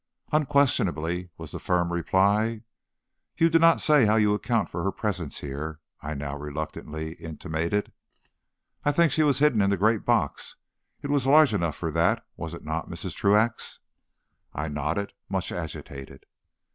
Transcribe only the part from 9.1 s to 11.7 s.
she was hidden in the great box. It was large